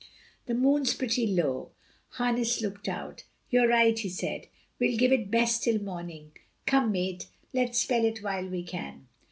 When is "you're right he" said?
3.51-4.09